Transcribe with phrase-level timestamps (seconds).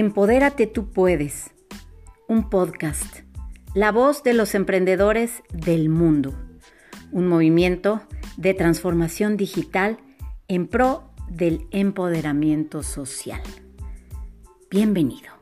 [0.00, 1.50] Empodérate tú puedes,
[2.28, 3.22] un podcast,
[3.74, 6.34] la voz de los emprendedores del mundo,
[7.10, 8.02] un movimiento
[8.36, 9.98] de transformación digital
[10.46, 13.42] en pro del empoderamiento social.
[14.70, 15.32] Bienvenido.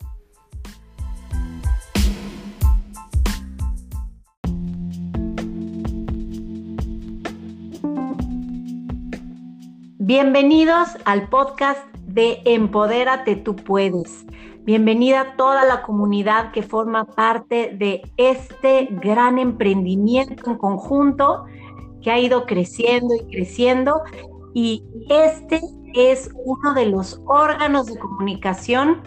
[9.99, 14.25] Bienvenidos al podcast de Empodérate tú puedes.
[14.67, 21.45] Bienvenida a toda la comunidad que forma parte de este gran emprendimiento en conjunto
[22.01, 24.01] que ha ido creciendo y creciendo.
[24.53, 25.61] Y este
[25.93, 29.03] es uno de los órganos de comunicación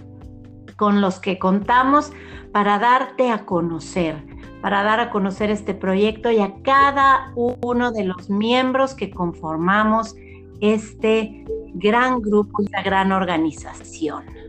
[0.79, 2.11] con los que contamos
[2.55, 4.25] para darte a conocer,
[4.63, 10.17] para dar a conocer este proyecto y a cada uno de los miembros que conformamos
[10.63, 14.40] este gran grupo, esta gran organización.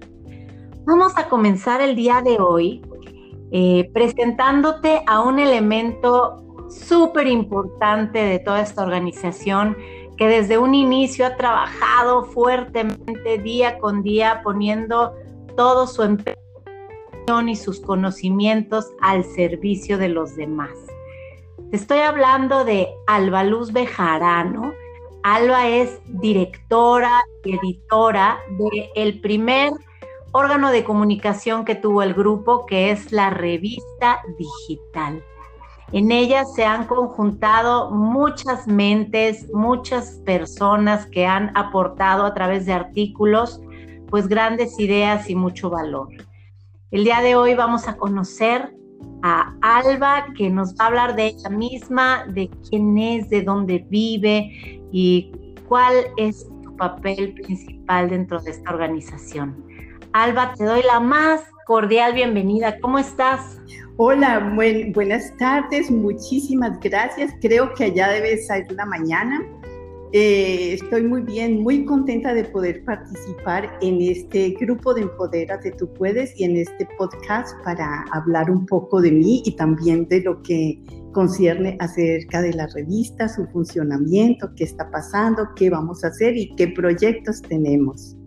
[0.86, 2.82] Vamos a comenzar el día de hoy
[3.52, 9.78] eh, presentándote a un elemento súper importante de toda esta organización
[10.18, 15.14] que desde un inicio ha trabajado fuertemente día con día poniendo
[15.56, 16.38] todo su empeño
[17.48, 20.72] y sus conocimientos al servicio de los demás.
[21.70, 24.74] Te estoy hablando de Alba Luz Bejarano.
[25.24, 29.72] Alba es directora y editora del el primer
[30.32, 35.24] órgano de comunicación que tuvo el grupo, que es la revista digital.
[35.92, 42.72] En ella se han conjuntado muchas mentes, muchas personas que han aportado a través de
[42.72, 43.60] artículos,
[44.10, 46.08] pues grandes ideas y mucho valor.
[46.92, 48.74] El día de hoy vamos a conocer
[49.22, 53.86] a Alba, que nos va a hablar de ella misma, de quién es, de dónde
[53.90, 55.32] vive y
[55.68, 59.71] cuál es su papel principal dentro de esta organización.
[60.14, 62.78] Alba, te doy la más cordial bienvenida.
[62.82, 63.62] ¿Cómo estás?
[63.96, 64.54] Hola,
[64.94, 67.34] buenas tardes, muchísimas gracias.
[67.40, 69.42] Creo que allá debe ser la mañana.
[70.12, 75.94] Eh, estoy muy bien, muy contenta de poder participar en este grupo de de Tú
[75.94, 80.42] Puedes y en este podcast para hablar un poco de mí y también de lo
[80.42, 80.84] que
[81.14, 86.54] concierne acerca de la revista, su funcionamiento, qué está pasando, qué vamos a hacer y
[86.58, 88.18] qué proyectos tenemos.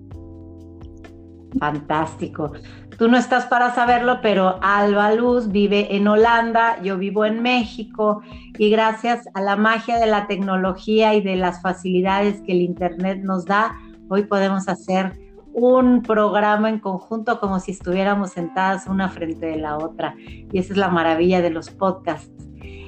[1.58, 2.52] Fantástico.
[2.98, 8.22] Tú no estás para saberlo, pero Alba Luz vive en Holanda, yo vivo en México
[8.56, 13.20] y gracias a la magia de la tecnología y de las facilidades que el Internet
[13.22, 13.76] nos da,
[14.08, 15.18] hoy podemos hacer
[15.52, 20.14] un programa en conjunto como si estuviéramos sentadas una frente de la otra.
[20.18, 22.30] Y esa es la maravilla de los podcasts.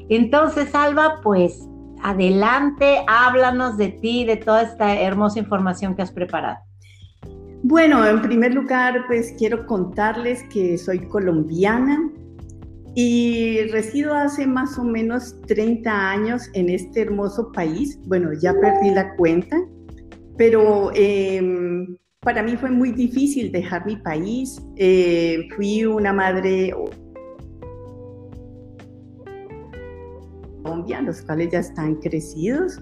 [0.09, 1.69] Entonces, Alba, pues
[2.03, 6.59] adelante, háblanos de ti, de toda esta hermosa información que has preparado.
[7.69, 12.12] Bueno, en primer lugar, pues quiero contarles que soy colombiana
[12.94, 17.99] y resido hace más o menos 30 años en este hermoso país.
[18.06, 19.56] Bueno, ya perdí la cuenta,
[20.37, 24.62] pero em, para mí fue muy difícil dejar mi país.
[24.76, 26.72] Eh, fui una madre
[30.62, 32.81] Colombia, los cuales ya están crecidos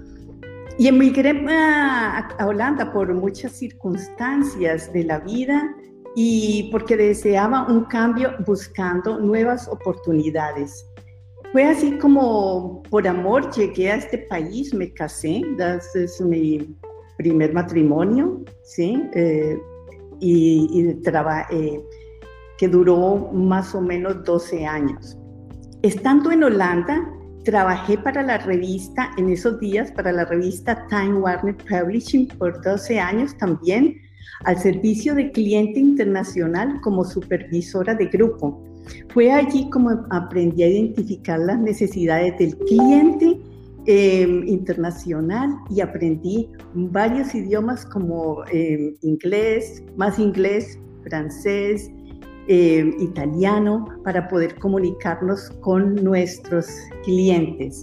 [0.79, 5.75] y emigré a, Holanda por muchas circunstancias de la vida
[6.17, 10.85] y porque deseaba un cambio buscando nuevas oportunidades.
[11.53, 15.43] Fue así como por amor llegué a este país, me casé,
[15.95, 16.77] es mi
[17.19, 19.01] primer matrimonio, ¿sí?
[19.15, 19.57] Eh,
[20.19, 21.85] y, y eh,
[22.59, 25.17] que duró más o menos 12 años.
[25.83, 27.09] Estando en Holanda,
[27.45, 32.99] Trabajé para la revista, en esos días, para la revista Time Warner Publishing por 12
[32.99, 34.01] años también,
[34.45, 38.65] al servicio de cliente internacional como supervisora de grupo.
[39.13, 43.39] Fue allí como aprendí a identificar las necesidades del cliente
[43.85, 51.91] em, internacional y aprendí varios idiomas como em, inglés, más inglés, francés,
[52.49, 56.67] eh, italiano para poder comunicarnos con nuestros
[57.05, 57.83] clientes.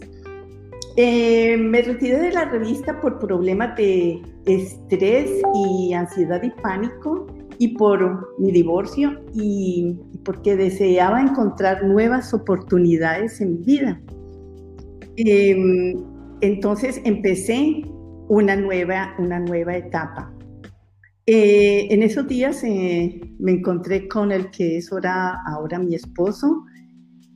[0.98, 7.28] Eh, me retiré de la revista por problemas de estrés y ansiedad y pánico
[7.60, 14.02] y por mi divorcio y porque deseaba encontrar nuevas oportunidades en mi vida.
[15.16, 15.96] Em,
[16.42, 17.84] entonces empecé
[18.28, 20.34] una nueva, una nueva etapa.
[21.28, 26.66] Eh, en esos días eh, me encontré con el que es ahora, ahora mi esposo.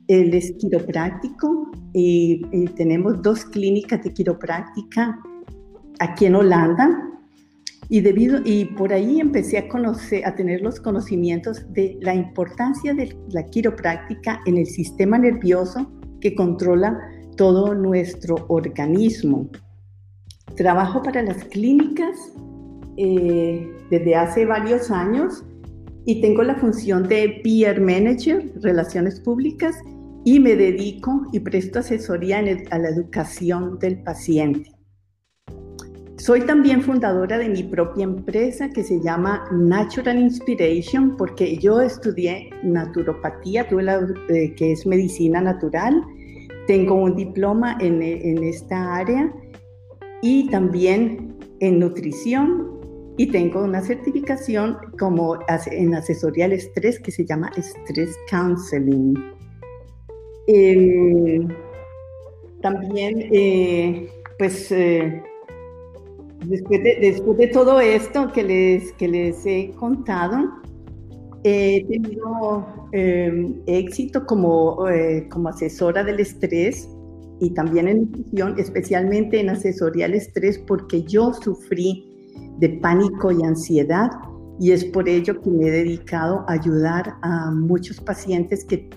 [0.08, 2.42] Él es quiropráctico y,
[2.76, 5.18] tenemos dos clínicas de quiropráctica
[5.98, 7.02] aquí en Holanda.
[7.88, 12.92] Y, debido, y por ahí empecé a, conocer, a tener los conocimientos de la importancia
[12.94, 16.98] de la quiropráctica en el sistema nervioso que controla
[17.36, 19.48] todo nuestro organismo.
[20.56, 22.32] Trabajo para las clínicas
[22.96, 25.44] eh, desde hace varios años
[26.04, 29.76] y tengo la función de peer manager, relaciones públicas,
[30.24, 32.38] y me dedico y presto asesoría
[32.70, 34.72] a la educación del paciente.
[36.18, 42.50] Soy también fundadora de mi propia empresa que se llama Natural Inspiration porque yo estudié
[42.64, 43.68] naturopatía,
[44.28, 46.02] eh, que es medicina natural.
[46.66, 49.32] Tengo un diploma en, en esta área
[50.22, 52.75] y también en nutrición
[53.18, 55.38] y tengo una certificación como
[55.70, 59.14] en asesoría al estrés que se llama Stress Counseling.
[60.48, 61.48] Em,
[62.60, 64.08] también, eh,
[64.38, 65.22] pues, eh,
[66.44, 70.36] después, de, después de todo esto que les, que les he contado,
[71.42, 76.88] he tenido em, éxito como, eh, como asesora del estrés
[77.40, 82.05] y también en nutrición, especialmente en asesoría al estrés, porque yo sufrí
[82.58, 84.10] de pánico y ansiedad
[84.58, 88.88] y es por ello que me he dedicado a ayudar a muchos pacientes que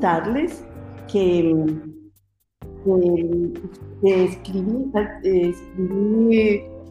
[0.00, 0.64] darles
[1.10, 1.54] que,
[4.02, 4.90] escribí,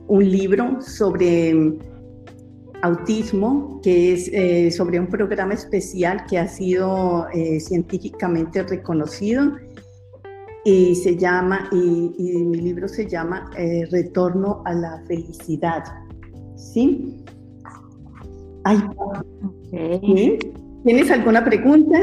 [0.07, 1.77] un libro sobre
[2.81, 9.51] autismo, que es eh, sobre un programa especial que ha sido eh, científicamente reconocido
[10.69, 15.83] y se llama, y, mi libro se llama eh, Retorno a la Felicidad.
[16.55, 17.23] ¿Sí?
[20.83, 21.97] ¿Tienes alguna pregunta?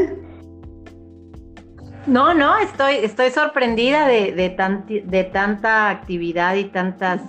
[2.09, 7.21] No, no, estoy, estoy sorprendida de, de, de tanta actividad y tantas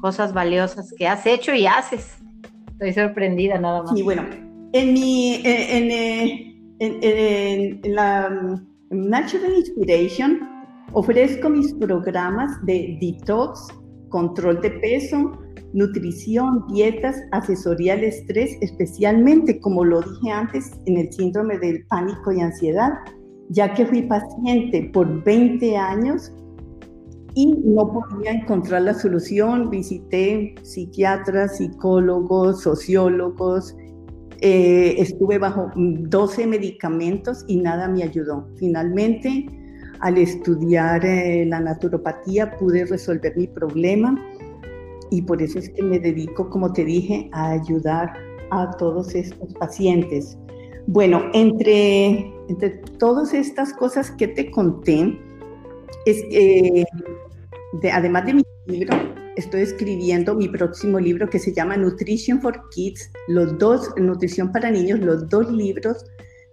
[0.00, 2.16] cosas valiosas que has hecho y haces.
[2.72, 3.92] Estoy sorprendida nada más.
[3.92, 4.22] Sí, bueno,
[4.72, 8.60] en mi, en, en, en la
[8.90, 10.55] Natural Inspiration,
[10.92, 13.68] Ofrezco mis programas de detox,
[14.08, 15.32] control de peso,
[15.72, 22.32] nutrición, dietas, asesoría al estrés, especialmente, como lo dije antes, en el síndrome del pánico
[22.32, 22.92] y ansiedad,
[23.50, 26.32] ya que fui paciente por 20 años
[27.34, 29.68] y no podía encontrar la solución.
[29.68, 33.76] Visité psiquiatras, psicólogos, sociólogos,
[34.40, 38.48] eh, estuve bajo 12 medicamentos y nada me ayudó.
[38.56, 39.46] Finalmente,
[40.00, 44.20] al estudiar eh, la naturopatía pude resolver mi problema
[45.10, 48.12] y por eso es que me dedico, como te dije, a ayudar
[48.50, 50.36] a todos estos pacientes.
[50.86, 55.18] Bueno, entre, entre todas estas cosas que te conté,
[56.06, 56.84] es, eh,
[57.92, 58.96] además de mi libro,
[59.36, 64.70] estoy escribiendo mi próximo libro que se llama Nutrition for Kids, los dos, Nutrición para
[64.70, 66.04] Niños, los dos libros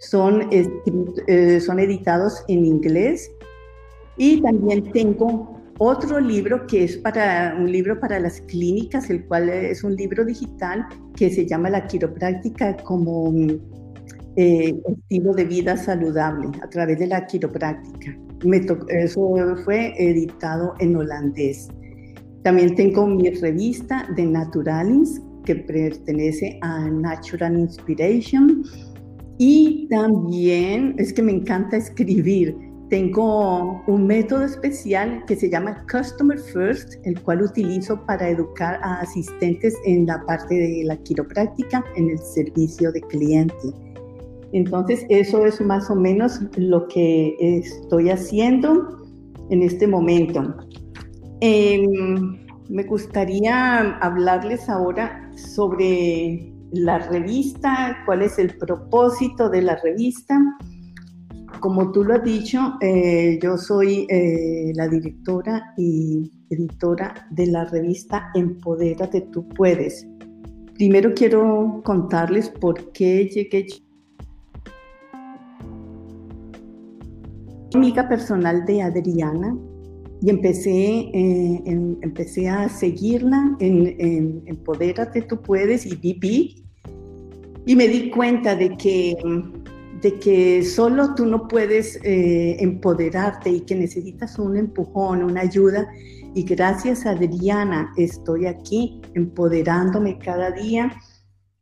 [0.09, 3.31] son, eh, son editados en inglés
[4.17, 9.49] y también tengo otro libro que es para un libro para las clínicas, el cual
[9.49, 10.85] es un libro digital
[11.15, 13.33] que se llama La quiropráctica como
[14.35, 18.17] eh, estilo de vida saludable a través de la quiropráctica.
[18.89, 21.69] eso fue editado en holandés.
[22.43, 28.63] También tengo mi revista de Naturalins que pertenece a Natural Inspiration
[29.37, 32.55] y también es que me encanta escribir.
[32.89, 38.99] Tengo un método especial que se llama Customer First, el cual utilizo para educar a
[38.99, 43.55] asistentes en la parte de la quiropráctica, en el servicio de cliente.
[44.51, 49.03] Entonces, eso es más o menos lo que estoy haciendo
[49.49, 50.55] en este momento.
[51.41, 52.37] Em,
[52.69, 60.39] me gustaría hablarles ahora sobre la revista, cuál es el propósito de la revista.
[61.59, 67.65] Como tú lo has dicho, eh, yo soy eh, la directora y editora de la
[67.65, 70.07] revista Empodérate, tú puedes.
[70.73, 73.67] Primero quiero contarles por qué llegué.
[77.73, 79.55] Amiga personal de Adriana,
[80.21, 81.63] y empecé, eh,
[82.01, 86.62] empecé a seguirla en, Empodérate, tú puedes y Vivi
[87.65, 89.15] y me di cuenta de que,
[90.01, 95.87] de que solo tú no puedes eh, empoderarte y que necesitas un empujón, una ayuda.
[96.35, 100.91] Y gracias a Adriana estoy aquí empoderándome cada día,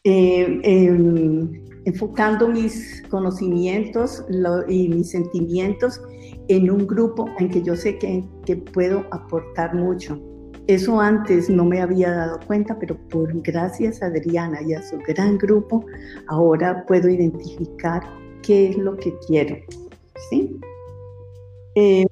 [0.04, 1.52] eh, em,
[1.86, 4.24] enfocando mis conocimientos
[4.68, 6.02] y mis sentimientos
[6.48, 10.31] en un grupo en que yo sé que, que puedo aportar mucho.
[10.68, 14.98] Eso antes no me había dado cuenta, pero por gracias a Adriana y a su
[15.00, 15.86] gran grupo,
[16.28, 18.04] ahora puedo identificar
[18.44, 19.58] qué es lo que quiero.
[20.30, 20.60] ¿Sí?
[21.76, 22.06] Eh,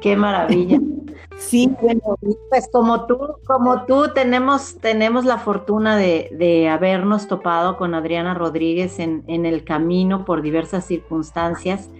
[0.00, 0.80] qué maravilla.
[1.38, 2.16] Sí, bueno,
[2.50, 8.98] pues como tú, como tú tenemos, tenemos la fortuna de, habernos topado con Adriana Rodríguez
[8.98, 11.90] en, el camino por diversas circunstancias.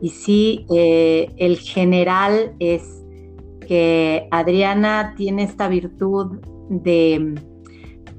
[0.00, 3.04] Y sí, eh, el general es
[3.66, 7.34] que Adriana tiene esta virtud de,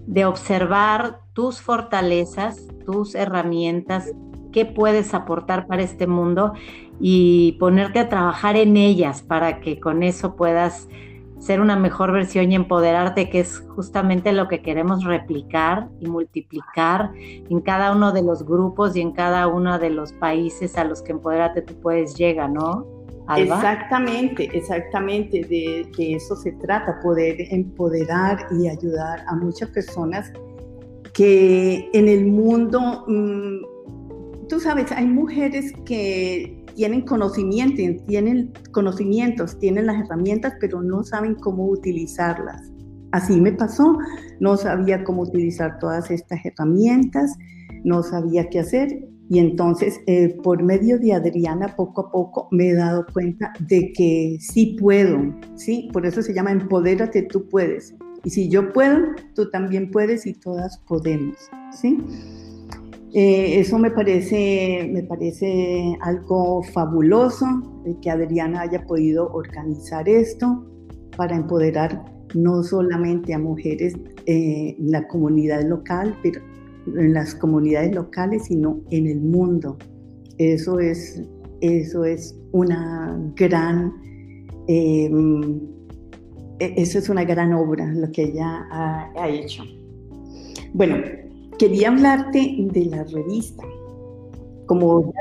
[0.05, 4.11] de observar tus fortalezas, tus herramientas,
[4.51, 6.53] qué puedes aportar para este mundo
[6.99, 10.87] y ponerte a trabajar en ellas para que con eso puedas
[11.39, 17.11] ser una mejor versión y empoderarte, que es justamente lo que queremos replicar y multiplicar
[17.15, 21.01] en cada uno de los grupos y en cada uno de los países a los
[21.03, 22.96] que empoderarte tú puedes llegar, ¿no?
[23.35, 30.31] Exactamente, exactamente, de, eso se trata, poder empoderar y ayudar a muchas personas
[31.13, 39.87] que en el mundo, mm, tú sabes, hay mujeres que tienen conocimiento, tienen conocimientos, tienen
[39.87, 42.71] las herramientas, pero no saben cómo utilizarlas.
[43.11, 43.97] Así me pasó,
[44.39, 47.35] no sabía cómo utilizar todas estas herramientas,
[47.83, 52.69] no sabía qué hacer y entonces, eh, por medio de Adriana, poco a poco me
[52.69, 55.19] he dado cuenta de que sí puedo,
[55.55, 55.89] ¿sí?
[55.91, 57.93] Por eso se llama Empodérate, tú puedes.
[58.23, 58.97] Y si yo puedo,
[59.35, 61.35] tú también puedes y todas podemos,
[61.73, 61.97] ¿sí?
[63.13, 67.45] Eh, eso me parece, me parece algo fabuloso
[68.01, 70.65] que Adriana haya podido organizar esto
[71.15, 72.05] para empoderar
[72.35, 76.41] no solamente a mujeres eh, en la comunidad local, pero
[76.95, 79.77] en las comunidades locales, sino en el mundo.
[80.37, 81.21] Eso es,
[81.61, 83.93] eso es una gran,
[84.67, 85.59] em,
[86.59, 89.63] e, eso es una gran obra, lo que ella ha, hecho.
[90.73, 90.97] Bueno,
[91.57, 93.63] quería hablarte de la revista.
[94.65, 95.13] Como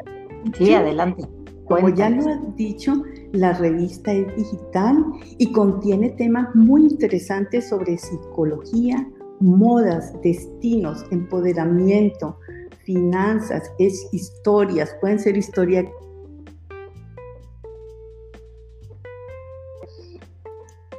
[0.59, 1.25] sí, adelante.
[1.67, 5.05] Como ya lo has dicho, la revista es digital
[5.39, 9.09] y contiene temas muy interesantes sobre psicología,
[9.41, 12.39] modas, destinos, empoderamiento,
[12.85, 15.87] finanzas, es historias, pueden ser historias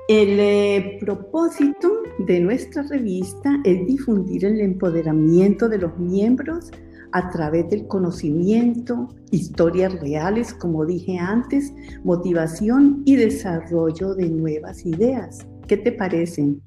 [0.07, 6.71] El eh, propósito de nuestra revista es difundir el empoderamiento de los miembros
[7.11, 11.73] a través del conocimiento, historias reales, como dije antes,
[12.05, 15.45] motivación y desarrollo de nuevas ideas.
[15.67, 16.61] ¿Qué te parecen?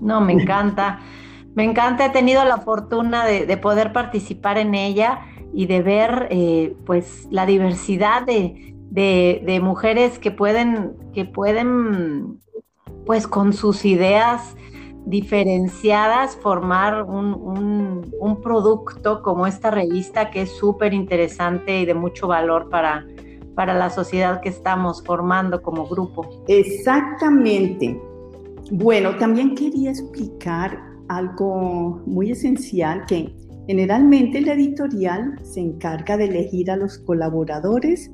[0.00, 1.00] No, me encanta.
[1.54, 5.20] Me encanta, he tenido la fortuna de, poder participar en ella
[5.52, 12.40] y de ver eh, pues la diversidad de, mujeres que pueden, que pueden
[13.04, 14.56] pues con sus ideas
[15.06, 22.70] diferenciadas formar un, producto como esta revista que es súper interesante y de mucho valor
[22.70, 23.06] para,
[23.54, 26.44] para la sociedad que estamos formando como grupo.
[26.48, 28.00] Exactamente.
[28.70, 33.34] Bueno, también quería explicar algo muy esencial que
[33.66, 38.10] generalmente la editorial se encarga de elegir a los colaboradores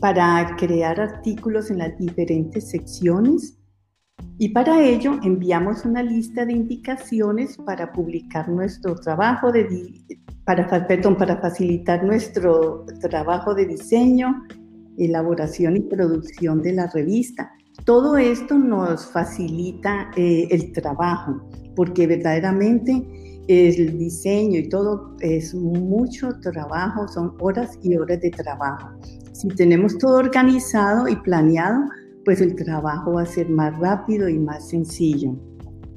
[0.00, 3.58] para crear artículos en las diferentes secciones
[4.38, 9.68] y para ello enviamos una lista de indicaciones para publicar nuestro trabajo de
[10.44, 14.42] para, para facilitar nuestro trabajo de diseño,
[14.98, 17.52] elaboración y producción de la revista.
[17.84, 23.04] Todo esto nos facilita eh, el trabajo, porque verdaderamente
[23.48, 28.88] el diseño y todo es mucho trabajo, son horas y horas de trabajo.
[29.32, 31.82] Si tenemos todo organizado y planeado,
[32.24, 35.34] pues el trabajo va a ser más rápido y más sencillo.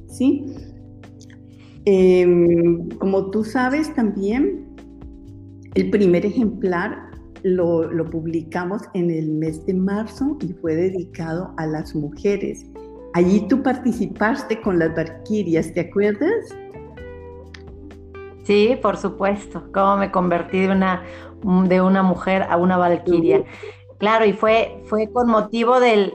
[0.07, 0.45] ¿Sí?
[1.85, 4.65] Em, como tú sabes también,
[5.75, 6.97] el primer ejemplar
[7.45, 12.65] lo, publicamos en el mes de marzo y fue dedicado a las mujeres.
[13.13, 16.49] Allí tú participaste con las Valquirias, ¿te acuerdas?
[18.43, 19.63] Sí, por supuesto.
[19.71, 21.03] Cómo me convertí de una,
[21.67, 23.43] de una mujer a una Valquiria.
[23.99, 26.13] Claro, y fue, fue con motivo de,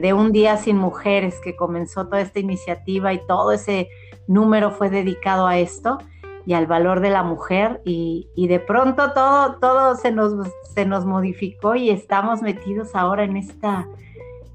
[0.00, 3.88] de, un día sin mujeres que comenzó toda esta iniciativa y todo ese
[4.28, 5.98] número fue dedicado a esto
[6.46, 11.06] y al valor de la mujer y, de pronto todo, todo se, nos, se nos
[11.06, 13.86] modificó y estamos metidos ahora en esta,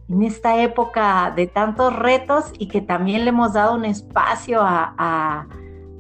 [0.10, 5.48] en esta época de tantos retos y que también le hemos dado un espacio a,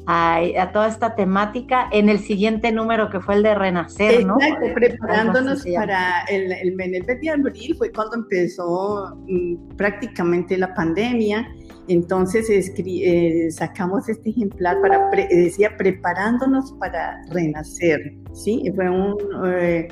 [0.07, 4.37] a, toda esta temática en el siguiente número que fue el de Renacer, ¿no?
[4.41, 11.47] Exacto, preparándonos para el, el, de abril fue cuando empezó mm, prácticamente la pandemia.
[11.89, 17.99] Entonces eh, sacamos este ejemplar para, decía, preparándonos para renacer,
[18.33, 18.63] ¿sí?
[18.75, 19.15] Fue un...
[19.45, 19.87] Eh,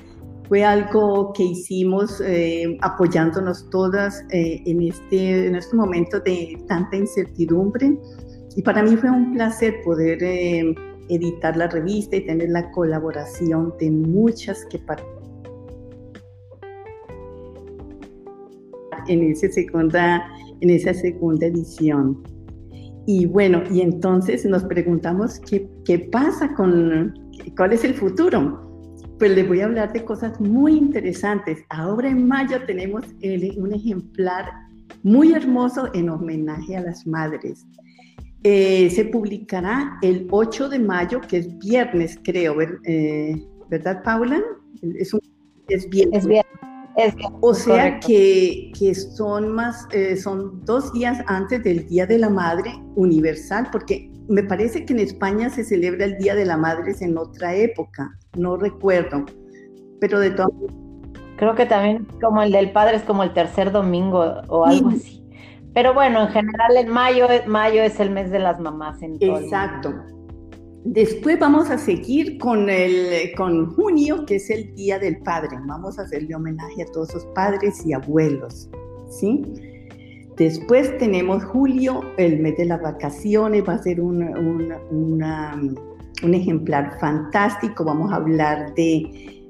[0.48, 7.98] fue algo que hicimos eh, apoyándonos todas en, este, en este momento de tanta incertidumbre
[8.58, 10.74] y para mí fue un placer poder eh,
[11.10, 14.82] editar la revista y tener la colaboración de muchas que
[19.08, 20.28] en esa segunda,
[20.62, 22.24] en esa segunda edición.
[23.06, 27.14] Y bueno, y entonces nos preguntamos qué, qué pasa con,
[27.56, 28.64] cuál es el futuro.
[29.18, 31.60] Pues les voy a hablar de cosas muy interesantes.
[31.70, 33.06] Ahora en mayo tenemos
[33.58, 34.46] un ejemplar
[35.04, 37.66] muy hermoso en homenaje a las madres.
[38.44, 44.42] Eh, se publicará el 8 de mayo, que es viernes, creo, eh, ¿verdad, Paula?
[44.82, 45.16] Es,
[45.70, 46.20] es viernes.
[46.20, 46.28] Es
[47.42, 52.30] o sea que, que, son más, eh, son dos días antes del Día de la
[52.30, 56.96] Madre Universal, porque me parece que en España se celebra el Día de la Madre
[57.00, 59.26] en otra época, no recuerdo,
[60.00, 60.52] pero de todo.
[61.38, 65.24] Creo que también como el del Padre es como el tercer domingo o algo así.
[65.76, 69.38] Pero bueno, en general en mayo, mayo es el mes de las mamás en todo
[69.38, 69.94] Exacto.
[70.84, 75.58] Después vamos a seguir con, el, con junio, que es el Día del Padre.
[75.66, 78.70] Vamos a hacerle homenaje a todos los padres y abuelos,
[79.10, 79.44] ¿sí?
[80.38, 84.22] Después tenemos julio, el mes de las vacaciones, va a ser un,
[86.24, 87.84] un ejemplar fantástico.
[87.84, 89.48] Vamos a hablar de,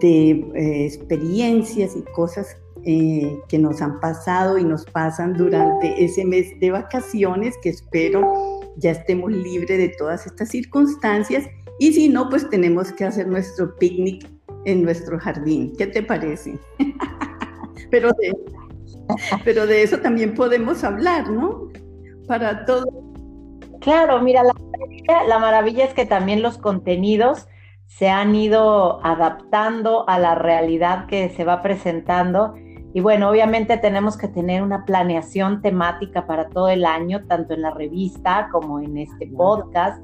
[0.00, 6.24] de eh, experiencias y cosas eh, que nos han pasado y nos pasan durante ese
[6.24, 11.46] mes de vacaciones, que espero ya estemos libres de todas estas circunstancias.
[11.78, 14.28] Y si no, pues tenemos que hacer nuestro picnic
[14.64, 15.72] en nuestro jardín.
[15.76, 16.58] ¿Qué te parece?
[17.90, 18.36] pero, de,
[19.44, 21.68] pero de eso también podemos hablar, ¿no?
[22.26, 22.84] Para todo.
[23.80, 24.54] Claro, mira, la
[25.26, 27.46] la maravilla es que también los contenidos
[27.86, 32.54] se han ido adaptando a la realidad que se va presentando
[32.94, 37.62] y bueno, obviamente tenemos que tener una planeación temática para todo el año, tanto en
[37.62, 40.00] la revista como en este podcast,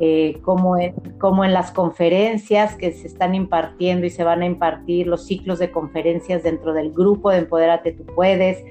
[0.00, 4.46] eh, como, en, como en las conferencias que se están impartiendo y se van a
[4.46, 8.64] impartir, los ciclos de conferencias dentro del grupo de Empodérate Tú Puedes,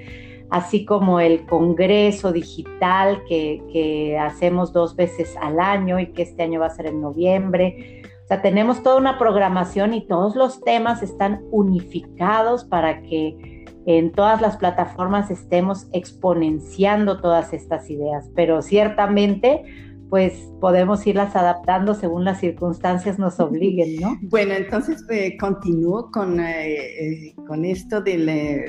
[0.50, 6.42] así como el congreso digital que, que hacemos dos veces al año y que este
[6.42, 8.02] año va a ser en noviembre.
[8.24, 13.51] O sea, tenemos toda una programación y todos los temas están unificados para que
[13.86, 19.64] en todas las plataformas estemos exponenciando todas estas ideas, pero ciertamente
[20.12, 24.20] pues podemos irlas adaptando según las circunstancias nos obliguen, ¿no?
[24.24, 28.18] Bueno, entonces eh, continúo con, eh, eh, con esto de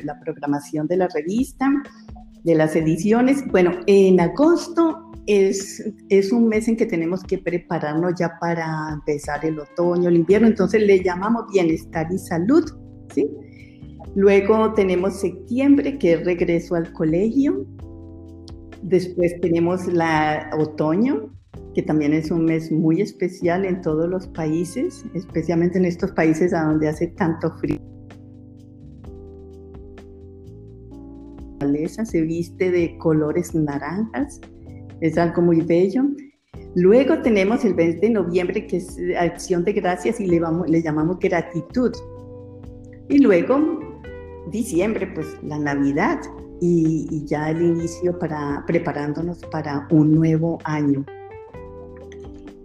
[0.05, 1.68] la, programación de la revista,
[2.44, 3.44] de las ediciones.
[3.51, 9.44] Bueno, en agosto es, es un mes en que tenemos que prepararnos ya para empezar
[9.44, 12.64] el otoño, el invierno, entonces le llamamos bienestar y salud,
[13.12, 13.29] ¿sí?
[14.14, 17.66] Luego tenemos septiembre, que es regreso al colegio.
[18.83, 21.33] Después tenemos la otoño,
[21.75, 26.53] que también es un mes muy especial en todos los países, especialmente en estos países
[26.53, 27.79] a donde hace tanto frío.
[31.88, 34.40] Se viste de colores naranjas,
[35.01, 36.05] es algo muy bello.
[36.75, 40.83] Luego tenemos el mes de noviembre, que es acción de gracias y le, vamos, le
[40.83, 41.92] llamamos gratitud.
[43.09, 43.91] Y luego
[44.50, 46.20] diciembre, pues la Navidad
[46.61, 51.05] y, ya el inicio para preparándonos para un nuevo año.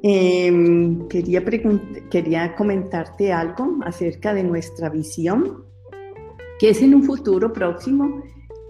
[0.04, 1.44] Em, quería,
[2.12, 5.66] quería comentarte algo acerca de nuestra visión,
[6.60, 8.22] que es en un futuro próximo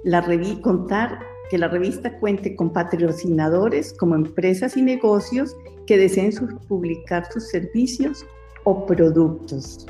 [0.03, 0.25] la
[0.61, 6.31] contar que la revista cuente con patrocinadores como empresas y negocios que deseen
[6.67, 8.25] publicar sus servicios
[8.63, 9.85] o productos.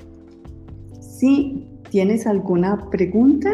[0.99, 3.49] Sí, ¿Tienes alguna pregunta?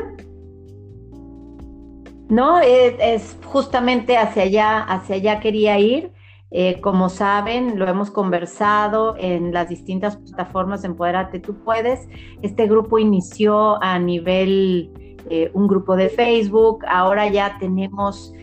[2.30, 6.12] No, es, justamente hacia allá, hacia allá quería ir.
[6.50, 12.08] Eh, como saben, lo hemos conversado en las distintas plataformas de Empoderate Tú Puedes.
[12.42, 14.92] Este grupo inició a nivel,
[15.30, 16.84] eh, un grupo de Facebook.
[16.88, 18.34] Ahora ya tenemos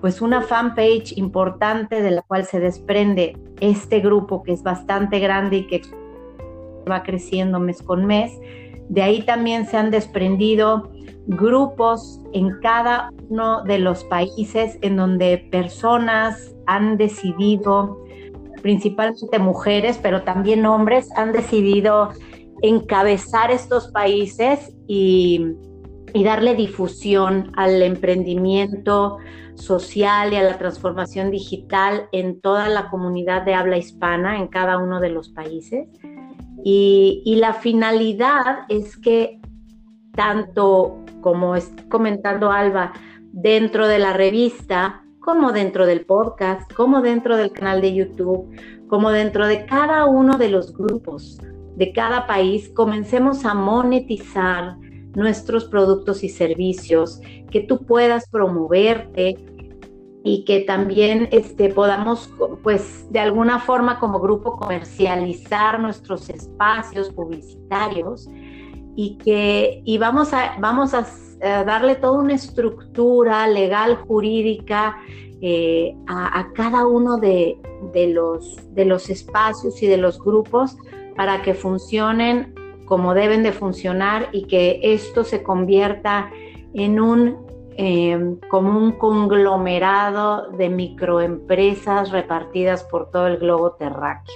[0.00, 5.58] pues una fanpage importante de la cual se desprende este grupo que es bastante grande
[5.58, 5.82] y que
[6.90, 8.32] va creciendo mes con mes.
[8.88, 10.90] De ahí también se han desprendido
[11.26, 18.02] grupos en cada uno de los países en donde personas han decidido
[18.60, 22.10] principalmente mujeres, pero también hombres, han decidido
[22.62, 25.46] encabezar estos países y,
[26.14, 29.18] y darle difusión al emprendimiento
[29.54, 34.78] social y a la transformación digital en toda la comunidad de habla hispana en cada
[34.78, 35.88] uno de los países.
[36.64, 39.40] Y, la finalidad es que
[40.14, 42.92] tanto como es comentando Alba,
[43.32, 48.54] dentro de la revista, como dentro del podcast, como dentro del canal de YouTube,
[48.88, 51.38] como dentro de cada uno de los grupos
[51.76, 54.76] de cada país, comencemos a monetizar
[55.14, 57.20] nuestros productos y servicios,
[57.50, 59.36] que tú puedas promoverte
[60.24, 62.32] y que también este, podamos,
[62.62, 68.28] pues, de alguna forma como grupo comercializar nuestros espacios publicitarios
[68.94, 71.06] y que y vamos a, vamos a
[71.64, 74.96] darle toda una estructura legal, jurídica
[75.44, 77.58] eh, a, cada uno de,
[78.14, 80.76] los, de los espacios y de los grupos
[81.16, 82.54] para que funcionen
[82.84, 86.30] como deben de funcionar y que esto se convierta
[86.74, 87.38] en un
[87.76, 94.34] eh, como un conglomerado de microempresas repartidas por todo el globo terráqueo.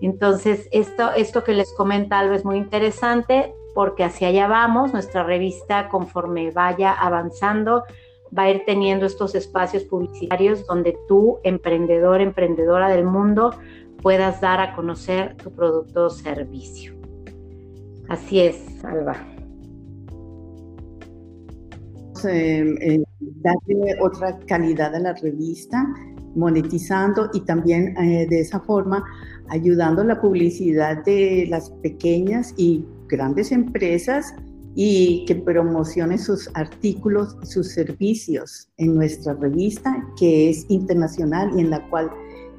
[0.00, 5.22] Entonces, esto, esto que les comenta Alba es muy interesante porque hacia allá vamos, nuestra
[5.22, 7.84] revista conforme vaya avanzando
[8.36, 13.54] va a ir teniendo estos espacios publicitarios donde tú, emprendedor, emprendedora del mundo,
[14.02, 16.94] puedas dar a conocer tu producto o servicio.
[18.08, 19.35] Así es, Alba.
[22.28, 23.02] Eh,
[23.42, 25.86] darle otra calidad a la revista,
[26.34, 29.02] monetizando y también eh, de esa forma
[29.48, 34.34] ayudando la publicidad de las pequeñas y grandes empresas
[34.74, 41.60] y que promocione sus artículos y sus servicios en nuestra revista, que es internacional y
[41.60, 42.10] en la cual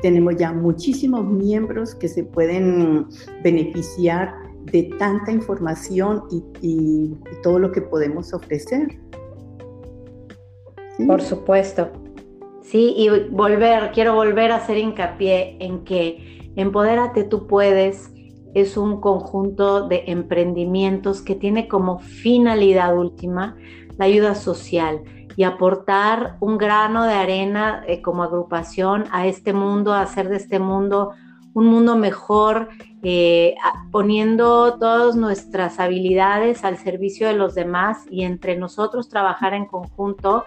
[0.02, 3.06] tenemos ya muchísimos miembros que se pueden
[3.44, 4.34] beneficiar
[4.72, 6.24] de tanta información
[6.62, 9.00] y, todo lo que podemos ofrecer.
[11.06, 11.90] Por supuesto.
[12.64, 18.12] Sí, y volver, quiero volver a hacer hincapié en que Empodérate tú puedes
[18.56, 23.56] es un conjunto de emprendimientos que tiene como finalidad última
[24.00, 25.04] la ayuda social
[25.36, 30.38] y aportar un grano de arena eh, como agrupación a este mundo, a hacer de
[30.38, 31.12] este mundo
[31.54, 32.70] un mundo mejor,
[33.04, 33.54] eh,
[33.92, 40.44] poniendo todas nuestras habilidades al servicio de los demás y entre nosotros trabajar en conjunto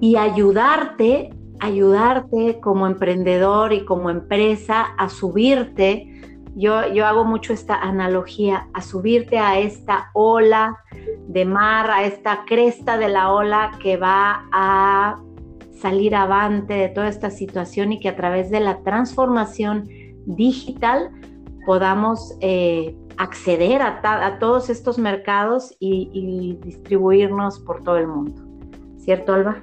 [0.00, 6.20] y ayudarte, ayudarte como emprendedor y como empresa a subirte
[6.56, 10.76] yo, hago mucho esta analogía, a subirte a esta ola
[11.28, 15.16] de mar, a esta cresta de la ola que va a
[15.72, 19.88] salir avante de toda esta situación y que a través de la transformación
[20.26, 21.10] digital
[21.64, 28.42] podamos eh, acceder a, todos estos mercados y distribuirnos por todo el mundo.
[28.98, 29.62] ¿Cierto, Alba?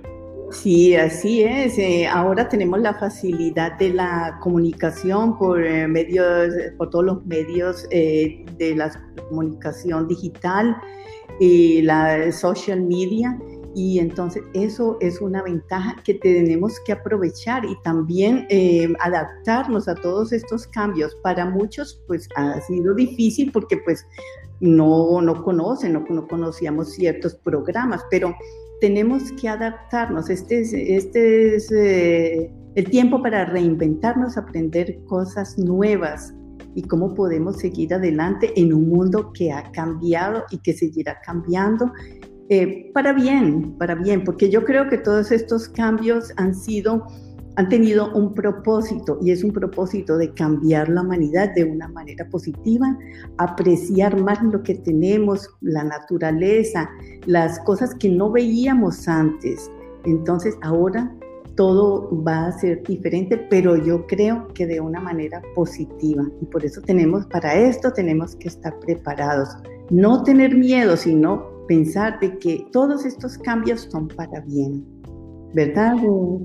[0.51, 1.77] Sí, así es.
[1.77, 7.85] Eh, ahora tenemos la facilidad de la comunicación por eh, medios, por todos los medios
[7.91, 8.89] eh, de la
[9.27, 10.77] comunicación digital
[11.41, 13.37] y la social media.
[13.75, 18.47] Y entonces eso es una ventaja que tenemos que aprovechar y también
[18.99, 21.13] adaptarnos a todos estos cambios.
[21.21, 24.07] Para muchos pues ha sido difícil porque pues
[24.61, 28.33] no, no conocen, no, no conocíamos ciertos programas, pero
[28.81, 30.29] tenemos que adaptarnos.
[30.29, 36.33] Este es, este es eh, el tiempo para reinventarnos, aprender cosas nuevas
[36.75, 41.91] y cómo podemos seguir adelante en un mundo que ha cambiado y que seguirá cambiando
[42.49, 47.05] eh, para bien, para bien, porque yo creo que todos estos cambios han sido
[47.57, 52.29] han tenido un propósito y es un propósito de cambiar la humanidad de una manera
[52.29, 52.95] positiva,
[53.39, 56.87] apreciar más lo que tenemos, la naturaleza,
[57.25, 59.71] las cosas que no veíamos antes.
[60.05, 61.11] Entonces ahora
[61.55, 66.23] todo va a ser diferente, pero yo creo que de una manera positiva.
[66.39, 69.49] Y por eso tenemos, para esto tenemos que estar preparados.
[69.89, 74.85] No tener miedo, sino pensar de que todos estos cambios son para bien.
[75.55, 75.95] ¿Verdad,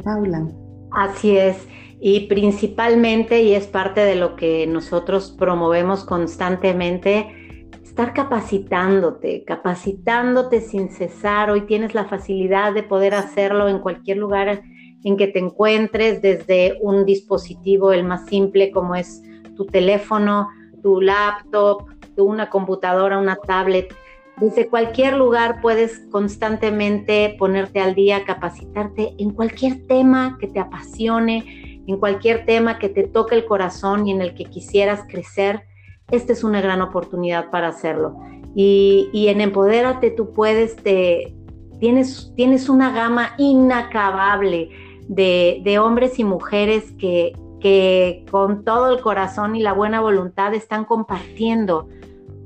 [0.02, 0.48] Paula?
[0.94, 1.66] Así es,
[2.00, 10.90] y principalmente, y es parte de lo que nosotros promovemos constantemente, estar capacitándote, capacitándote sin
[10.90, 11.50] cesar.
[11.50, 14.62] Hoy tienes la facilidad de poder hacerlo en cualquier lugar
[15.04, 19.22] en que te encuentres, desde un dispositivo, el más simple como es
[19.56, 20.48] tu teléfono,
[20.82, 23.94] tu laptop, una computadora, una tablet
[24.38, 31.82] desde cualquier lugar puedes constantemente ponerte al día, capacitarte en cualquier tema que te apasione,
[31.86, 35.64] en cualquier tema que te toque el corazón y en el que quisieras crecer,
[36.10, 38.16] esta es una gran oportunidad para hacerlo.
[38.54, 41.34] Y, en Empodérate tú puedes, te,
[41.80, 44.70] tienes, tienes una gama inacabable
[45.08, 51.88] de, hombres y mujeres que con todo el corazón y la buena voluntad están compartiendo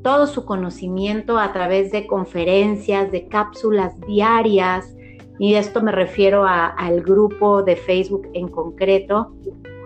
[0.07, 4.95] todo su conocimiento a través de conferencias, de cápsulas diarias,
[5.41, 9.33] y esto me refiero al grupo de Facebook en concreto,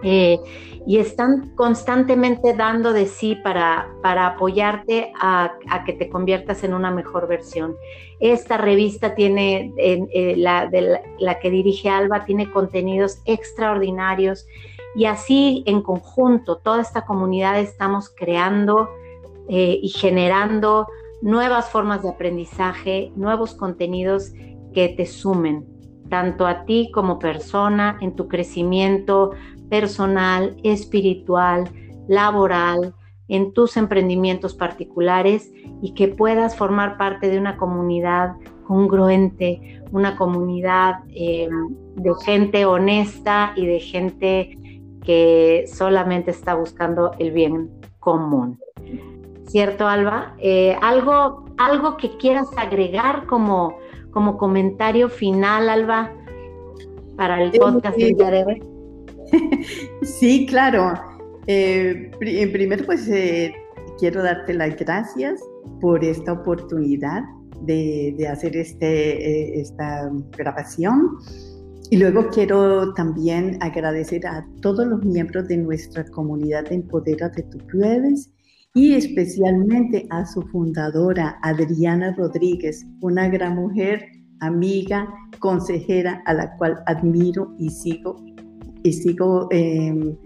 [0.02, 0.38] eh,
[0.86, 5.54] y están constantemente dando de sí para, para apoyarte a,
[5.86, 7.74] que te conviertas en una mejor versión.
[8.20, 10.70] Esta revista tiene, eh, la,
[11.18, 14.46] la, que dirige Alba, tiene contenidos extraordinarios
[14.94, 18.90] y así en conjunto, toda esta comunidad estamos creando
[19.52, 20.86] eh, y generando
[21.22, 24.32] nuevas formas de aprendizaje, nuevos contenidos
[24.72, 25.66] que te sumen,
[26.08, 29.32] tanto a ti como persona, en tu crecimiento
[29.68, 31.68] personal, espiritual,
[32.06, 32.94] laboral,
[33.26, 35.50] en tus emprendimientos particulares
[35.82, 38.34] y que puedas formar parte de una comunidad
[38.68, 41.48] congruente, una comunidad eh,
[41.96, 44.58] de gente honesta y de gente
[45.04, 48.60] que solamente está buscando el bien común.
[49.50, 50.34] ¿Cierto, Alba?
[50.38, 53.76] Eh, algo, algo que quieras agregar como,
[54.10, 56.12] como comentario final, Alba,
[57.16, 58.62] para el podcast del día de hoy.
[60.02, 60.94] Sí, claro.
[61.46, 63.52] Eh, primero, pues eh,
[63.98, 65.40] quiero darte las gracias
[65.80, 67.22] por esta oportunidad
[67.62, 71.18] de, de hacer este, esta grabación.
[71.90, 77.58] Y luego quiero también agradecer a todos los miembros de nuestra comunidad de de Tu
[77.66, 78.30] Puedes
[78.74, 84.06] y especialmente a su fundadora, Adriana Rodríguez, una gran mujer,
[84.40, 85.08] amiga,
[85.40, 88.16] consejera a la cual admiro y sigo,
[88.82, 90.16] y sigo em,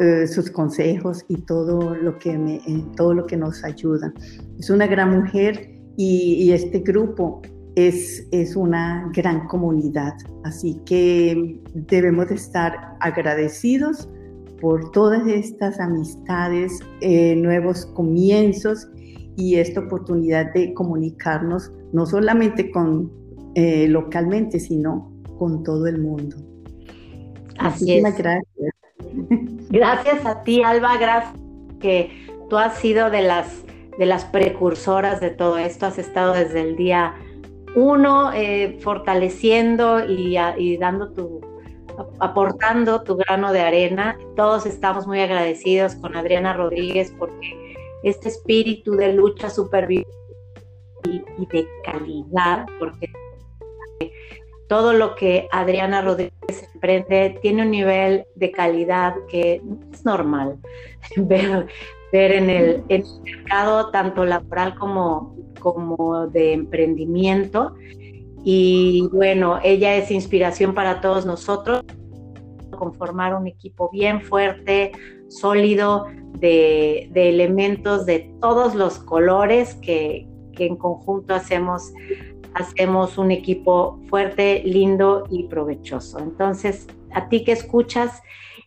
[0.00, 2.58] eh, sus consejos y todo lo, que me,
[2.96, 4.12] todo lo que nos ayuda.
[4.58, 7.42] Es una gran mujer y, este grupo
[7.76, 14.08] es, es, una gran comunidad, así que debemos de estar agradecidos
[14.60, 18.88] por todas estas amistades, eh, nuevos comienzos
[19.36, 23.10] y esta oportunidad de comunicarnos no solamente con
[23.54, 26.36] eh, localmente, sino con todo el mundo.
[27.58, 28.02] Así es.
[28.16, 28.44] Gracias.
[29.70, 31.34] Gracias a ti, Alba, gracias
[31.78, 32.10] que
[32.48, 33.64] tú has sido de las,
[33.98, 37.14] de las precursoras de todo esto, has estado desde el día
[37.76, 41.40] uno eh, fortaleciendo y, y dando tu,
[42.20, 44.18] aportando tu grano de arena.
[44.36, 50.10] Todos estamos muy agradecidos con Adriana Rodríguez porque este espíritu de lucha superviviente
[51.04, 53.10] y, y de calidad, porque
[54.68, 60.58] todo lo que Adriana Rodríguez emprende tiene un nivel de calidad que es normal
[61.16, 61.66] ver,
[62.12, 67.74] ver en, el, en, el, mercado tanto laboral como, como de emprendimiento.
[68.50, 71.84] Y bueno, ella es inspiración para todos nosotros,
[72.70, 74.92] conformar un equipo bien fuerte,
[75.28, 76.06] sólido,
[76.38, 81.92] de, elementos de todos los colores que, en conjunto hacemos,
[82.54, 86.18] hacemos un equipo fuerte, lindo y provechoso.
[86.18, 88.22] Entonces, a ti que escuchas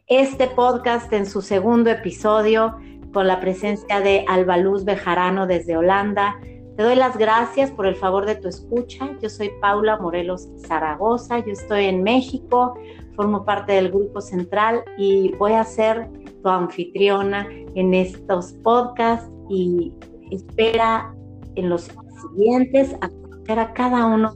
[0.05, 2.77] este podcast en su segundo episodio,
[3.11, 6.35] con la presencia de Alba Luz Bejarano desde Holanda,
[6.81, 9.07] te doy las gracias por el favor de tu escucha.
[9.21, 12.73] Yo soy Paula Morelos Zaragoza, yo estoy en México,
[13.15, 16.09] formo parte del grupo central y voy a ser
[16.41, 19.93] tu anfitriona en estos podcasts y
[20.31, 21.13] espera
[21.53, 24.33] en los siguientes a conocer a cada uno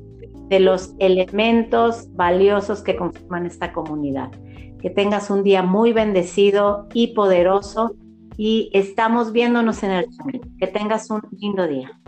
[0.47, 4.29] de los elementos valiosos que conforman esta comunidad.
[4.83, 7.95] Que tengas un día muy bendecido y poderoso
[8.37, 10.47] y estamos viéndonos en el camino.
[10.59, 11.99] Que tengas un lindo día.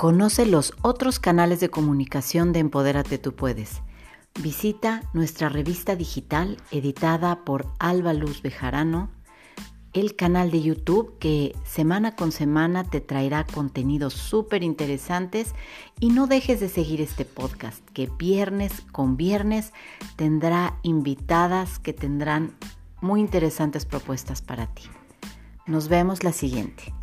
[0.00, 3.82] Conoce los otros canales de comunicación de Empodérate Tú Puedes.
[4.40, 9.10] Visita nuestra revista digital editada por Alba Luz Bejarano,
[9.92, 15.54] el canal de YouTube que semana con semana te traerá contenidos súper interesantes
[15.98, 19.74] y no dejes de seguir este podcast que viernes con viernes
[20.16, 22.56] tendrá invitadas que tendrán
[23.02, 24.84] muy interesantes propuestas para ti.
[25.66, 26.94] Nos vemos la siguiente.